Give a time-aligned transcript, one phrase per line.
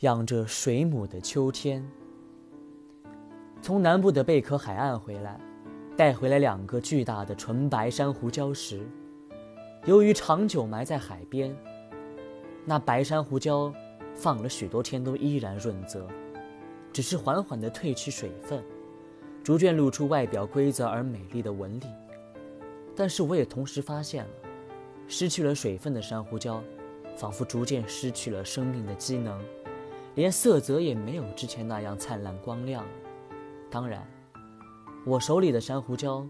[0.00, 1.86] 养着水母的秋天。
[3.60, 5.38] 从南部的贝壳海岸回来，
[5.94, 8.80] 带回来两个巨大的纯白珊瑚礁石。
[9.84, 11.54] 由于长久埋在海边，
[12.64, 13.70] 那白珊瑚礁
[14.14, 16.08] 放了许多天都依然润泽，
[16.94, 18.64] 只是缓缓地褪去水分，
[19.44, 21.84] 逐渐露出外表规则而美丽的纹理。
[22.96, 24.30] 但是我也同时发现了，
[25.06, 26.62] 失去了水分的珊瑚礁，
[27.16, 29.38] 仿佛逐渐失去了生命的机能。
[30.14, 32.84] 连色泽也没有之前那样灿烂光亮。
[33.70, 34.06] 当然，
[35.06, 36.26] 我手里的珊瑚礁，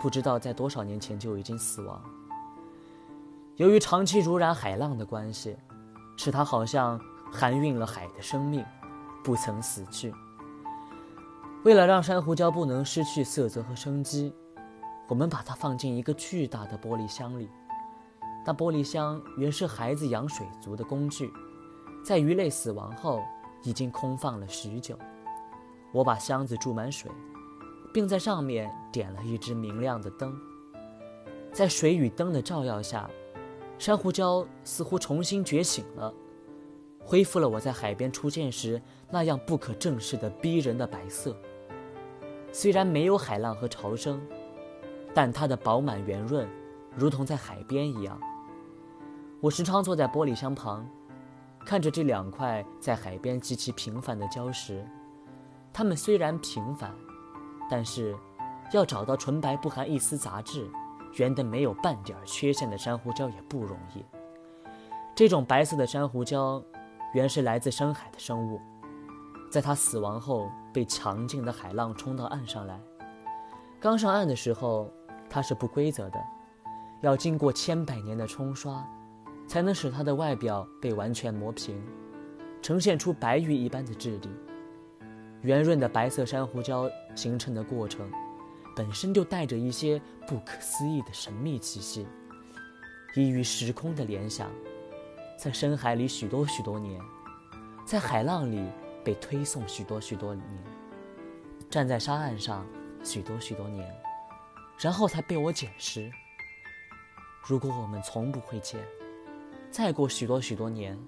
[0.00, 2.00] 不知道在多少年前就已经死亡。
[3.56, 5.56] 由于长期濡染海浪的关系，
[6.16, 6.98] 使它好像
[7.30, 8.64] 含蕴了海的生命，
[9.22, 10.14] 不曾死去。
[11.64, 14.32] 为了让珊瑚礁不能失去色泽和生机，
[15.08, 17.50] 我们把它放进一个巨大的玻璃箱里。
[18.46, 21.30] 那玻璃箱原是孩子养水族的工具。
[22.02, 23.22] 在鱼类死亡后，
[23.62, 24.98] 已经空放了许久。
[25.92, 27.10] 我把箱子注满水，
[27.92, 30.34] 并在上面点了一只明亮的灯。
[31.52, 33.10] 在水与灯的照耀下，
[33.78, 36.14] 珊瑚礁似乎重新觉醒了，
[37.00, 38.80] 恢复了我在海边出现时
[39.10, 41.36] 那样不可正视的逼人的白色。
[42.52, 44.20] 虽然没有海浪和潮声，
[45.12, 46.48] 但它的饱满圆润，
[46.96, 48.20] 如同在海边一样。
[49.40, 50.88] 我时常坐在玻璃箱旁。
[51.64, 54.84] 看着这两块在海边极其平凡的礁石，
[55.72, 56.92] 它们虽然平凡，
[57.70, 58.16] 但是
[58.72, 60.68] 要找到纯白不含一丝杂质、
[61.16, 64.04] 圆的没有半点缺陷的珊瑚礁也不容易。
[65.14, 66.62] 这种白色的珊瑚礁，
[67.12, 68.60] 原是来自深海的生物，
[69.50, 72.80] 在它死亡后被强劲的海浪冲到岸上来。
[73.78, 74.90] 刚上岸的时候，
[75.28, 76.20] 它是不规则的，
[77.00, 78.84] 要经过千百年的冲刷。
[79.50, 81.76] 才能使它的外表被完全磨平，
[82.62, 84.30] 呈现出白玉一般的质地。
[85.42, 88.08] 圆润的白色珊瑚礁形成的过程，
[88.76, 92.06] 本身就带着一些不可思议的神秘气息，
[93.16, 94.48] 异于时空的联想。
[95.36, 97.00] 在深海里许多许多年，
[97.84, 98.64] 在海浪里
[99.02, 100.46] 被推送许多许多年，
[101.68, 102.64] 站在沙岸上
[103.02, 103.92] 许多许多年，
[104.78, 106.08] 然后才被我捡拾。
[107.42, 108.78] 如果我们从不会见。
[109.70, 110.98] 再过许多许多年，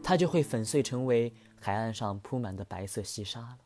[0.00, 3.58] 它就会粉碎成为海岸上铺满的白色细沙了。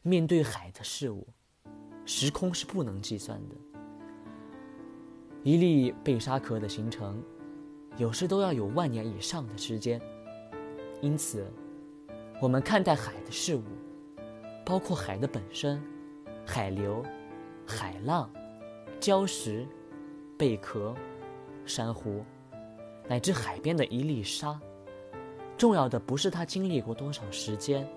[0.00, 1.28] 面对海的事物，
[2.06, 3.54] 时空是不能计算的。
[5.42, 7.22] 一粒贝沙壳的形成，
[7.98, 10.00] 有时都要有万年以上的时间。
[11.02, 11.46] 因此，
[12.40, 13.62] 我们看待海的事物，
[14.64, 15.80] 包括海的本身、
[16.46, 17.04] 海流、
[17.66, 18.30] 海浪、
[18.98, 19.66] 礁石、
[20.38, 20.94] 贝壳、
[21.66, 22.24] 珊瑚。
[23.08, 24.60] 乃至海边的一粒沙，
[25.56, 27.88] 重要的不是它经历过多少时间，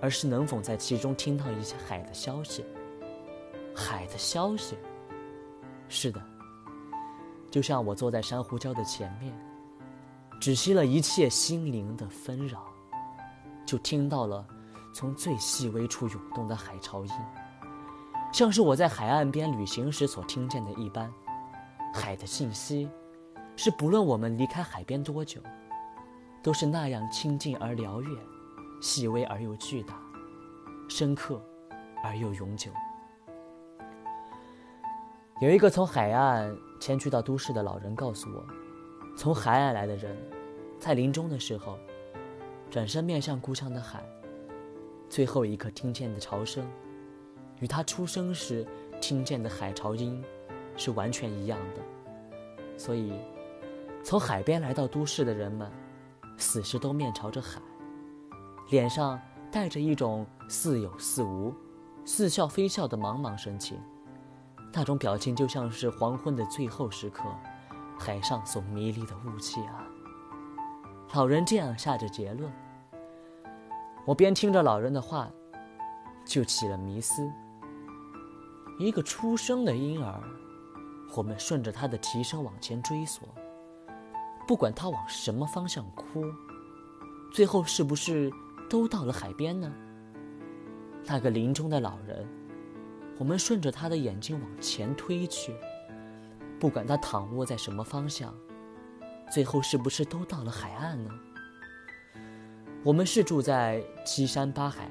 [0.00, 2.64] 而是能否在其中听到一些海的消息。
[3.74, 4.76] 海的消息，
[5.88, 6.20] 是的，
[7.48, 9.32] 就像我坐在珊瑚礁的前面，
[10.40, 12.64] 止息了一切心灵的纷扰，
[13.64, 14.44] 就听到了
[14.92, 17.12] 从最细微处涌动的海潮音，
[18.32, 21.08] 像是我在海岸边旅行时所听见的一般，
[21.94, 22.88] 海的信息。
[23.58, 25.40] 是不论我们离开海边多久，
[26.44, 28.16] 都是那样亲近而辽远，
[28.80, 30.00] 细微而又巨大，
[30.88, 31.42] 深刻
[32.04, 32.70] 而又永久。
[35.40, 38.46] 有一个从海岸迁去到都市的老人告诉我，
[39.16, 40.16] 从海岸来的人，
[40.78, 41.80] 在临终的时候，
[42.70, 44.04] 转身面向故乡的海，
[45.10, 46.64] 最后一刻听见的潮声，
[47.58, 48.64] 与他出生时
[49.00, 50.22] 听见的海潮音，
[50.76, 52.78] 是完全一样的。
[52.78, 53.12] 所以。
[54.08, 55.70] 从海边来到都市的人们，
[56.38, 57.60] 死时都面朝着海，
[58.70, 59.20] 脸上
[59.52, 61.54] 带着一种似有似无、
[62.06, 63.78] 似笑非笑的茫茫神情。
[64.72, 67.24] 那种表情就像是黄昏的最后时刻，
[67.98, 69.86] 海上所迷离的雾气啊。
[71.12, 72.50] 老人这样下着结论。
[74.06, 75.28] 我边听着老人的话，
[76.24, 77.30] 就起了迷思。
[78.78, 80.18] 一个出生的婴儿，
[81.14, 83.28] 我们顺着他的啼声往前追索。
[84.48, 86.24] 不管他往什么方向哭，
[87.30, 88.32] 最后是不是
[88.66, 89.70] 都到了海边呢？
[91.04, 92.26] 那个林中的老人，
[93.18, 95.54] 我们顺着他的眼睛往前推去，
[96.58, 98.34] 不管他躺卧在什么方向，
[99.30, 101.10] 最后是不是都到了海岸呢？
[102.82, 104.90] 我们是住在七山八海、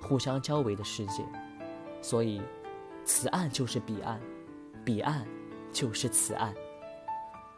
[0.00, 1.22] 互相交围的世界，
[2.00, 2.40] 所以
[3.04, 4.18] 此岸就是彼岸，
[4.82, 5.26] 彼岸
[5.70, 6.54] 就是此岸。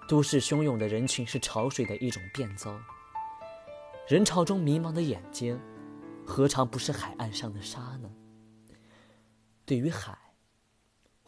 [0.06, 2.76] 都市汹涌的人群是潮水的一种变奏，
[4.06, 5.58] 人潮中迷茫的眼睛，
[6.26, 8.10] 何尝不是海岸上的沙呢？
[9.64, 10.16] 对于海，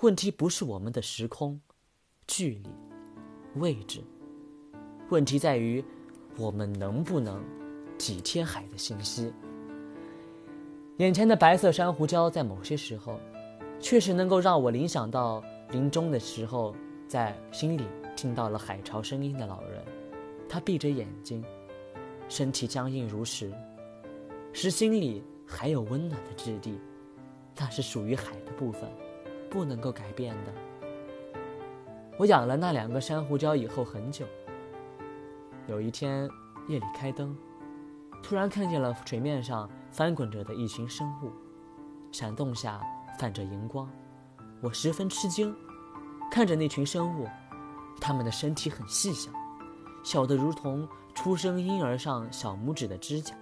[0.01, 1.59] 问题不是我们的时空、
[2.27, 2.69] 距离、
[3.55, 4.05] 位置，
[5.09, 5.83] 问题在于
[6.37, 7.43] 我们能不能
[7.99, 9.33] 体贴海的信息。
[10.99, 13.19] 眼前的白色珊瑚礁，在某些时候，
[13.81, 16.77] 确实能够让我联想到临终的时候，
[17.09, 17.87] 在心里
[18.17, 19.85] 听到了海潮声音的老人。
[20.49, 21.45] 他闭着眼睛，
[22.29, 23.53] 身体僵硬如石，
[24.53, 26.81] 石心里还有温暖的质地，
[27.57, 28.89] 那是属于海的部分，
[29.51, 30.53] 不能够改变的。
[32.17, 34.25] 我养了那两个珊瑚礁以后很久，
[35.67, 36.29] 有一天
[36.69, 37.37] 夜里开灯，
[38.23, 41.31] 突然看见了水面上翻滚着的一群生物，
[42.13, 42.81] 闪动下
[43.19, 43.91] 泛着荧光，
[44.63, 45.55] 我十分吃惊，
[46.31, 47.27] 看着那群生物，
[48.01, 49.31] 它们的身体很细小。
[50.03, 53.35] 小的如同出生婴儿上小拇指的指甲，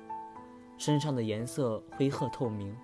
[0.79, 2.75] 身上的颜色灰褐透明，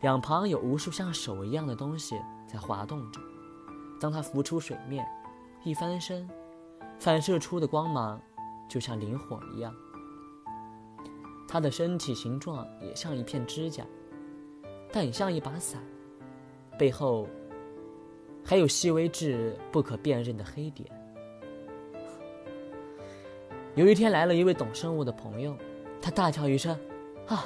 [0.00, 2.16] 两旁有无数像手一样的东西
[2.46, 3.20] 在滑动着。
[4.00, 5.04] 当它浮出水面，
[5.64, 6.28] 一翻身，
[7.00, 8.20] 反射出的光芒
[8.68, 9.74] 就像磷火一样。
[11.48, 13.84] 它的身体形状也像一片指甲，
[14.92, 15.82] 但也像一把伞，
[16.78, 17.26] 背后
[18.44, 20.88] 还有细微至不可辨认的黑点。
[23.78, 25.56] 有一天来了一位懂生物的朋友，
[26.02, 26.76] 他大叫一声
[27.28, 27.44] ：“啊，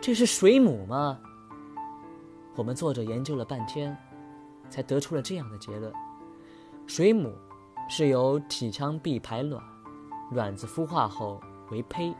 [0.00, 1.20] 这是水母吗？”
[2.56, 3.94] 我们坐着研究了半天，
[4.70, 5.92] 才得出了这样的结论：
[6.86, 7.34] 水母
[7.86, 9.62] 是由体腔壁排卵，
[10.30, 11.38] 卵子孵化后
[11.70, 12.14] 为胚，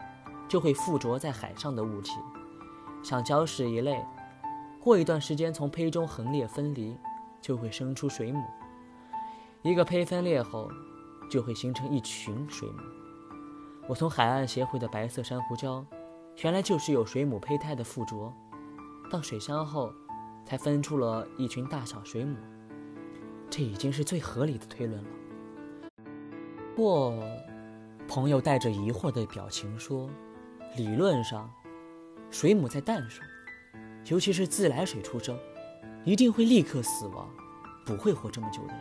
[0.46, 2.12] 就会附着在海上的物体，
[3.02, 4.04] 像礁石一类。
[4.78, 6.94] 过一段时间从胚中横裂分离，
[7.40, 8.44] 就会生出水母。
[9.62, 10.70] 一个胚分裂后，
[11.30, 12.82] 就会形成一群水母。
[13.88, 15.84] 我从海岸携回的白色珊瑚礁，
[16.42, 18.32] 原来就是有水母胚胎的附着。
[19.10, 19.92] 到水箱后，
[20.46, 22.36] 才分出了一群大小水母。
[23.50, 25.10] 这已经是最合理的推论了。
[26.76, 27.20] 不，
[28.08, 30.08] 朋友带着疑惑的表情说
[30.78, 31.50] ：“理论上，
[32.30, 33.26] 水母在淡水，
[34.06, 35.36] 尤其是自来水出生，
[36.04, 37.28] 一定会立刻死亡，
[37.84, 38.74] 不会活这么久的。”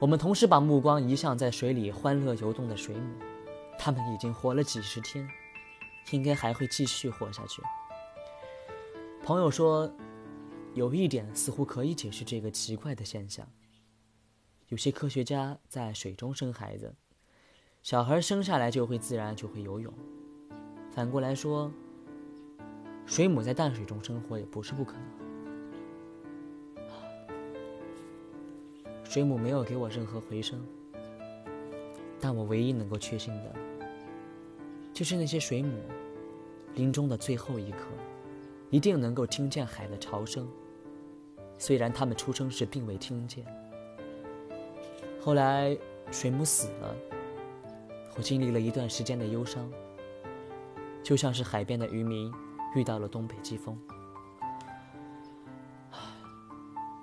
[0.00, 3.16] 我们同时把目光移向在水里欢乐游动的水母，
[3.76, 5.28] 它们已经活了几十天，
[6.12, 7.60] 应该还会继续活下去。
[9.24, 9.92] 朋友说，
[10.74, 13.44] 有一点似乎可以解释这个奇怪的现象：
[14.68, 16.94] 有些科学家在水中生孩子，
[17.82, 19.92] 小孩生下来就会自然就会游泳；
[20.92, 21.72] 反过来说，
[23.04, 25.27] 水母在淡水中生活也不是不可能。
[29.08, 30.62] 水母没有给我任何回声，
[32.20, 33.54] 但我唯一能够确信的，
[34.92, 35.80] 就是那些水母
[36.74, 37.86] 临终的最后一刻，
[38.68, 40.46] 一定能够听见海的潮声。
[41.56, 43.46] 虽然它们出生时并未听见。
[45.22, 45.74] 后来
[46.12, 46.94] 水母死了，
[48.14, 49.66] 我经历了一段时间的忧伤，
[51.02, 52.30] 就像是海边的渔民
[52.76, 53.76] 遇到了东北季风。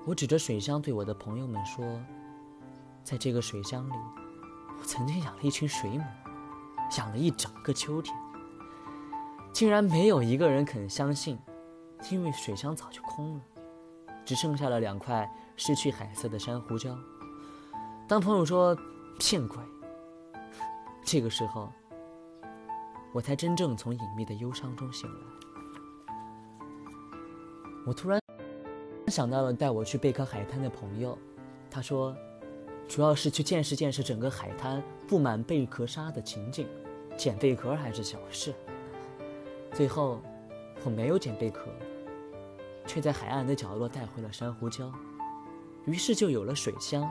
[0.08, 2.00] 我指着水箱对我的朋友们说
[3.04, 3.94] ：“在这个水箱里，
[4.80, 6.04] 我曾经养了一群水母，
[7.00, 8.16] 养了一整个秋天。
[9.52, 11.40] 竟然没有一个人肯相信，
[12.12, 13.42] 因为水箱早就空了，
[14.24, 16.96] 只剩下了两块失去海色的珊瑚礁。
[18.08, 18.78] 当朋友说
[19.18, 19.58] 骗鬼，
[21.04, 21.72] 这个时候，
[23.12, 26.16] 我才真正从隐秘的忧伤中醒来。
[27.88, 28.20] 我突然。”
[29.16, 31.18] 想到了带我去贝壳海滩的朋友，
[31.72, 32.14] 他说，
[32.86, 36.68] 主要是去见识见识整个海滩布满贝壳沙的情景，
[37.16, 38.54] 捡贝壳还是小事。
[39.72, 40.20] 最后，
[40.84, 41.70] 我没有捡贝壳，
[42.86, 44.92] 却在海岸的角落带回了珊瑚礁，
[45.86, 47.10] 于是就有了水乡，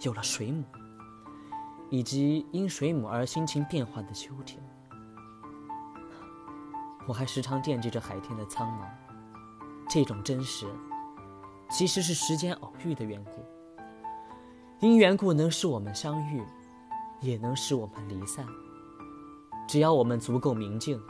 [0.00, 0.64] 有了水母，
[1.90, 4.60] 以及因水母而心情变化的秋天。
[7.06, 8.88] 我还时常惦记着海天的苍茫，
[9.88, 10.66] 这种真实。
[11.70, 13.30] 其实是时间偶遇的缘故，
[14.80, 16.42] 因缘故能使我们相遇，
[17.20, 18.44] 也能使我们离散。
[19.68, 21.00] 只要我们足够明净，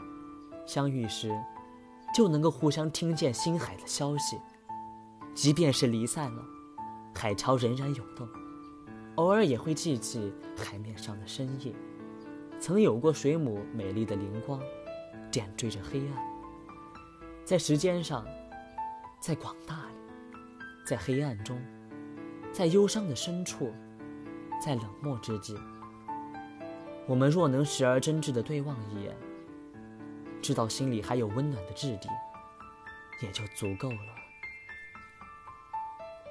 [0.67, 1.35] 相遇时
[2.13, 4.39] 就能够互相听见星海的消息。
[5.33, 6.43] 即便是离散了，
[7.15, 8.27] 海潮仍然涌动，
[9.15, 11.73] 偶尔也会记起海面上的深夜，
[12.59, 14.59] 曾有过水母美丽的灵光，
[15.31, 16.31] 点缀着黑暗。
[17.43, 18.23] 在时间上，
[19.19, 20.00] 在广大里。
[20.91, 21.57] 在黑暗中，
[22.51, 23.71] 在忧伤的深处，
[24.61, 25.57] 在冷漠之际，
[27.07, 29.15] 我们若能时而真挚的对望一眼，
[30.41, 32.09] 知道心里还有温暖的质地，
[33.21, 34.20] 也就足够了。